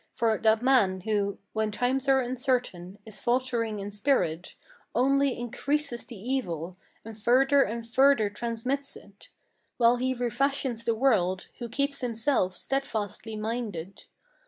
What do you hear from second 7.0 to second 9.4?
and further and further transmits it;